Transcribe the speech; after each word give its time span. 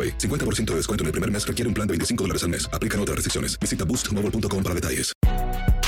AroPay. 0.00 0.18
50% 0.18 0.64
de 0.66 0.76
descuento 0.76 1.02
en 1.02 1.06
el 1.06 1.12
primer 1.12 1.30
mes 1.30 1.46
requiere 1.46 1.68
un 1.68 1.74
plan 1.74 1.86
de 1.86 1.92
25 1.92 2.24
dólares 2.24 2.42
al 2.44 2.50
mes. 2.50 2.68
Aplican 2.72 3.00
otras 3.00 3.16
restricciones. 3.16 3.58
Visita 3.58 3.84
boostmobile.com 3.84 4.62
para 4.62 4.74
detalles. 4.74 5.12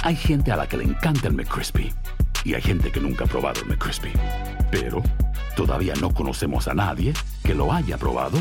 Hay 0.02 0.16
gente 0.16 0.50
a 0.50 0.56
la 0.56 0.68
que 0.68 0.76
le 0.76 0.84
encanta 0.84 1.28
el 1.28 1.34
McCrispy 1.34 1.92
y 2.44 2.54
hay 2.54 2.62
gente 2.62 2.90
que 2.90 3.00
nunca 3.00 3.24
ha 3.24 3.28
probado 3.28 3.60
el 3.60 3.68
McCrispy. 3.68 4.12
Pero 4.70 5.02
todavía 5.56 5.94
no 6.00 6.12
conocemos 6.12 6.66
a 6.66 6.74
nadie 6.74 7.14
que 7.44 7.54
lo 7.54 7.72
haya 7.72 7.96
probado 7.98 8.38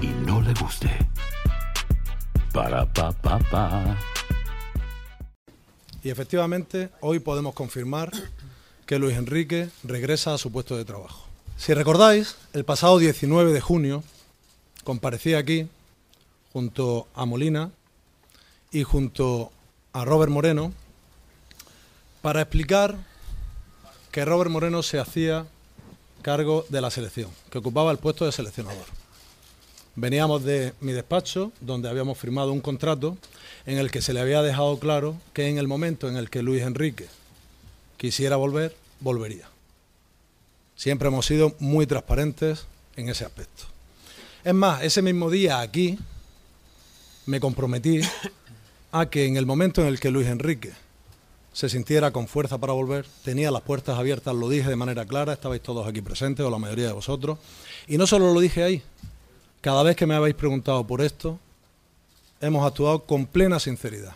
y 0.00 0.06
no 0.26 0.40
le 0.40 0.54
guste. 0.54 0.90
Para 2.52 2.86
pa 2.86 3.12
pa 3.12 3.38
pa. 3.38 3.96
Y 6.04 6.10
efectivamente, 6.10 6.90
hoy 7.00 7.20
podemos 7.20 7.54
confirmar 7.54 8.10
que 8.86 8.98
Luis 8.98 9.16
Enrique 9.16 9.70
regresa 9.84 10.34
a 10.34 10.38
su 10.38 10.50
puesto 10.50 10.76
de 10.76 10.84
trabajo. 10.84 11.26
Si 11.56 11.74
recordáis, 11.74 12.36
el 12.52 12.64
pasado 12.64 12.98
19 12.98 13.52
de 13.52 13.60
junio 13.60 14.02
comparecía 14.84 15.38
aquí 15.38 15.68
junto 16.52 17.06
a 17.14 17.24
Molina 17.24 17.70
y 18.70 18.82
junto 18.82 19.52
a 19.92 20.04
Robert 20.04 20.30
Moreno 20.32 20.72
para 22.20 22.42
explicar 22.42 22.96
que 24.10 24.24
Robert 24.24 24.50
Moreno 24.50 24.82
se 24.82 24.98
hacía 24.98 25.46
cargo 26.22 26.64
de 26.68 26.80
la 26.80 26.90
selección, 26.90 27.30
que 27.50 27.58
ocupaba 27.58 27.90
el 27.90 27.98
puesto 27.98 28.24
de 28.24 28.32
seleccionador. 28.32 28.86
Veníamos 29.94 30.44
de 30.44 30.72
mi 30.80 30.92
despacho, 30.92 31.52
donde 31.60 31.88
habíamos 31.88 32.16
firmado 32.16 32.52
un 32.52 32.60
contrato 32.60 33.18
en 33.66 33.78
el 33.78 33.90
que 33.90 34.00
se 34.00 34.12
le 34.12 34.20
había 34.20 34.40
dejado 34.42 34.78
claro 34.78 35.16
que 35.34 35.48
en 35.48 35.58
el 35.58 35.68
momento 35.68 36.08
en 36.08 36.16
el 36.16 36.30
que 36.30 36.42
Luis 36.42 36.62
Enrique 36.62 37.08
quisiera 37.98 38.36
volver, 38.36 38.74
volvería. 39.00 39.48
Siempre 40.76 41.08
hemos 41.08 41.26
sido 41.26 41.54
muy 41.58 41.86
transparentes 41.86 42.66
en 42.96 43.08
ese 43.08 43.24
aspecto. 43.24 43.64
Es 44.44 44.54
más, 44.54 44.82
ese 44.82 45.02
mismo 45.02 45.30
día 45.30 45.60
aquí 45.60 45.96
me 47.26 47.38
comprometí 47.38 48.00
a 48.90 49.06
que 49.06 49.26
en 49.26 49.36
el 49.36 49.46
momento 49.46 49.82
en 49.82 49.86
el 49.86 50.00
que 50.00 50.10
Luis 50.10 50.26
Enrique 50.26 50.72
se 51.52 51.68
sintiera 51.68 52.10
con 52.10 52.26
fuerza 52.26 52.58
para 52.58 52.72
volver, 52.72 53.06
tenía 53.24 53.52
las 53.52 53.62
puertas 53.62 53.96
abiertas, 53.96 54.34
lo 54.34 54.48
dije 54.48 54.68
de 54.68 54.74
manera 54.74 55.06
clara, 55.06 55.34
estabais 55.34 55.62
todos 55.62 55.86
aquí 55.86 56.00
presentes, 56.00 56.44
o 56.44 56.50
la 56.50 56.58
mayoría 56.58 56.88
de 56.88 56.92
vosotros, 56.92 57.38
y 57.86 57.98
no 57.98 58.06
solo 58.08 58.34
lo 58.34 58.40
dije 58.40 58.64
ahí, 58.64 58.82
cada 59.60 59.84
vez 59.84 59.94
que 59.94 60.06
me 60.06 60.16
habéis 60.16 60.34
preguntado 60.34 60.84
por 60.88 61.02
esto, 61.02 61.38
hemos 62.40 62.66
actuado 62.66 63.04
con 63.04 63.26
plena 63.26 63.60
sinceridad. 63.60 64.14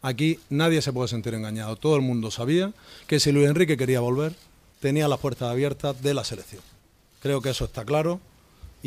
Aquí 0.00 0.38
nadie 0.48 0.80
se 0.80 0.92
puede 0.92 1.08
sentir 1.08 1.34
engañado, 1.34 1.76
todo 1.76 1.96
el 1.96 2.02
mundo 2.02 2.30
sabía 2.30 2.72
que 3.06 3.20
si 3.20 3.30
Luis 3.30 3.48
Enrique 3.48 3.76
quería 3.76 4.00
volver, 4.00 4.34
tenía 4.80 5.06
las 5.06 5.18
puertas 5.18 5.50
abiertas 5.50 6.00
de 6.00 6.14
la 6.14 6.24
selección. 6.24 6.62
Creo 7.20 7.42
que 7.42 7.50
eso 7.50 7.66
está 7.66 7.84
claro 7.84 8.20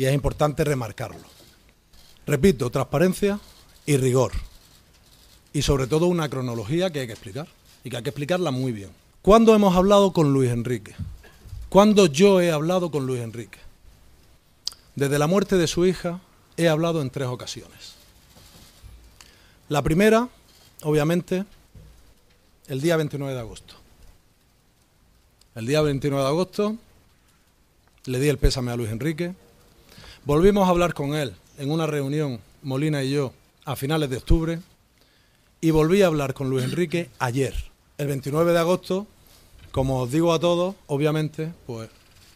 y 0.00 0.06
es 0.06 0.14
importante 0.14 0.64
remarcarlo. 0.64 1.26
Repito, 2.26 2.70
transparencia 2.70 3.38
y 3.84 3.98
rigor. 3.98 4.32
Y 5.52 5.60
sobre 5.60 5.86
todo 5.88 6.06
una 6.06 6.30
cronología 6.30 6.88
que 6.88 7.00
hay 7.00 7.06
que 7.06 7.12
explicar 7.12 7.46
y 7.84 7.90
que 7.90 7.98
hay 7.98 8.02
que 8.02 8.08
explicarla 8.08 8.50
muy 8.50 8.72
bien. 8.72 8.88
¿Cuándo 9.20 9.54
hemos 9.54 9.76
hablado 9.76 10.14
con 10.14 10.32
Luis 10.32 10.52
Enrique? 10.52 10.94
¿Cuándo 11.68 12.06
yo 12.06 12.40
he 12.40 12.50
hablado 12.50 12.90
con 12.90 13.06
Luis 13.06 13.20
Enrique? 13.20 13.58
Desde 14.94 15.18
la 15.18 15.26
muerte 15.26 15.58
de 15.58 15.66
su 15.66 15.84
hija 15.84 16.22
he 16.56 16.66
hablado 16.66 17.02
en 17.02 17.10
tres 17.10 17.28
ocasiones. 17.28 17.92
La 19.68 19.82
primera, 19.82 20.30
obviamente, 20.82 21.44
el 22.68 22.80
día 22.80 22.96
29 22.96 23.34
de 23.34 23.40
agosto. 23.40 23.74
El 25.54 25.66
día 25.66 25.82
29 25.82 26.22
de 26.24 26.30
agosto 26.30 26.76
le 28.06 28.18
di 28.18 28.30
el 28.30 28.38
pésame 28.38 28.72
a 28.72 28.76
Luis 28.76 28.88
Enrique. 28.88 29.34
Volvimos 30.26 30.68
a 30.68 30.70
hablar 30.70 30.92
con 30.92 31.14
él 31.14 31.34
en 31.56 31.70
una 31.70 31.86
reunión, 31.86 32.40
Molina 32.62 33.02
y 33.02 33.12
yo, 33.12 33.32
a 33.64 33.74
finales 33.74 34.10
de 34.10 34.18
octubre. 34.18 34.60
Y 35.62 35.70
volví 35.70 36.02
a 36.02 36.08
hablar 36.08 36.34
con 36.34 36.50
Luis 36.50 36.64
Enrique 36.64 37.08
ayer, 37.18 37.54
el 37.96 38.06
29 38.06 38.52
de 38.52 38.58
agosto. 38.58 39.06
Como 39.72 40.02
os 40.02 40.12
digo 40.12 40.34
a 40.34 40.38
todos, 40.38 40.74
obviamente, 40.88 41.54
pues 41.66 41.88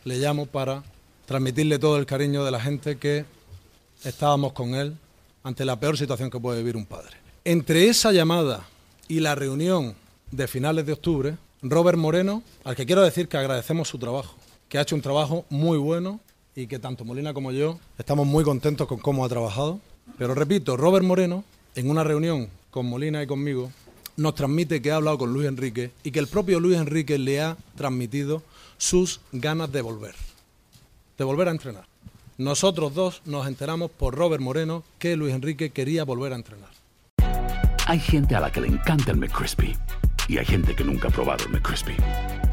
le 0.05 0.17
llamo 0.17 0.47
para 0.47 0.83
transmitirle 1.27 1.79
todo 1.79 1.99
el 1.99 2.07
cariño 2.07 2.43
de 2.43 2.51
la 2.51 2.61
gente 2.61 2.97
que 2.97 3.27
estábamos 4.03 4.55
con 4.55 4.75
él 4.75 4.97
ante 5.43 5.67
la 5.67 5.79
peor 5.79 5.99
situación 5.99 6.31
que 6.31 6.41
puede 6.41 6.59
vivir 6.59 6.77
un 6.77 6.87
padre. 6.87 7.19
Entre 7.45 7.89
esa 7.89 8.13
llamada 8.13 8.67
y 9.09 9.21
la 9.21 9.35
reunión 9.35 9.95
de 10.31 10.49
finales 10.49 10.87
de 10.87 10.95
octubre, 10.95 11.37
Robert 11.61 11.99
Moreno, 11.99 12.43
al 12.65 12.77
que 12.77 12.87
quiero 12.87 13.03
decir 13.03 13.29
que 13.29 13.37
agradecemos 13.37 13.89
su 13.89 13.99
trabajo, 13.99 14.37
que 14.71 14.79
ha 14.79 14.83
hecho 14.83 14.97
un 14.97 15.03
trabajo 15.03 15.45
muy 15.51 15.77
bueno 15.77 16.21
y 16.57 16.67
que 16.67 16.79
tanto 16.79 17.05
Molina 17.05 17.35
como 17.35 17.53
yo 17.53 17.79
estamos 17.99 18.27
muy 18.27 18.45
contentos 18.45 18.87
con 18.87 18.99
cómo 18.99 19.25
ha 19.25 19.29
trabajado. 19.29 19.81
Pero 20.19 20.35
repito, 20.35 20.77
Robert 20.77 21.05
Moreno, 21.05 21.45
en 21.75 21.91
una 21.91 22.05
reunión 22.05 22.49
con 22.71 22.87
Molina 22.87 23.23
y 23.23 23.27
conmigo, 23.27 23.71
nos 24.17 24.35
transmite 24.35 24.81
que 24.81 24.93
ha 24.93 24.97
hablado 24.97 25.19
con 25.19 25.33
Luis 25.33 25.49
Enrique 25.49 25.91
y 26.03 26.11
que 26.11 26.21
el 26.21 26.29
propio 26.29 26.61
Luis 26.61 26.79
Enrique 26.79 27.19
le 27.19 27.41
ha 27.41 27.57
transmitido 27.77 28.43
sus 28.79 29.21
ganas 29.33 29.73
de 29.73 29.83
volver, 29.83 30.15
de 31.19 31.25
volver 31.25 31.49
a 31.49 31.53
entrenar. 31.53 31.87
Nosotros 32.37 32.95
dos 32.95 33.23
nos 33.25 33.47
enteramos 33.47 33.91
por 33.91 34.15
Robert 34.15 34.43
Moreno 34.43 34.85
que 34.99 35.17
Luis 35.17 35.35
Enrique 35.35 35.71
quería 35.71 36.05
volver 36.05 36.33
a 36.33 36.37
entrenar. 36.37 36.71
Hay 37.87 38.01
gente 38.01 38.35
a 38.35 38.41
la 38.41 38.51
que 38.51 38.61
le 38.61 38.69
encanta 38.69 39.11
el 39.11 39.19
McCrispy 39.19 39.77
y 40.29 40.39
hay 40.39 40.45
gente 40.45 40.75
que 40.75 40.85
nunca 40.85 41.09
ha 41.09 41.11
probado 41.11 41.45
el 41.45 41.53
McCrispy. 41.53 41.95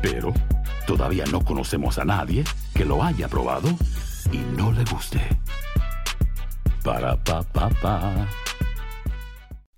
Pero 0.01 0.33
todavía 0.85 1.25
no 1.25 1.43
conocemos 1.43 1.97
a 1.97 2.05
nadie 2.05 2.43
que 2.73 2.85
lo 2.85 3.03
haya 3.03 3.27
probado 3.27 3.69
y 4.31 4.37
no 4.37 4.71
le 4.71 4.83
guste. 4.85 5.21
Para 6.83 7.15
pa 7.15 7.43
pa 7.43 7.69
pa. 7.81 8.27